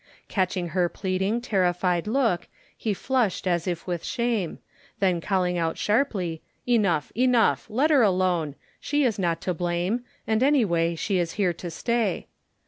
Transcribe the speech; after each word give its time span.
Catching 0.27 0.69
her 0.69 0.89
pleading 0.89 1.41
terrified 1.41 2.07
look 2.07 2.47
he 2.75 2.91
flushed 2.91 3.45
as 3.45 3.67
if 3.67 3.85
with 3.85 4.03
shame; 4.03 4.57
then 4.97 5.21
calling 5.21 5.59
out 5.59 5.77
sharply,—"Enough, 5.77 7.11
enough! 7.15 7.67
Let 7.69 7.91
her 7.91 8.01
alone. 8.01 8.55
She 8.79 9.03
is 9.03 9.19
not 9.19 9.41
to 9.41 9.53
blame, 9.53 10.03
and, 10.25 10.41
anyway, 10.41 10.95
she 10.95 11.19
is 11.19 11.33
here 11.33 11.53
to 11.53 11.69
stay." 11.69 12.25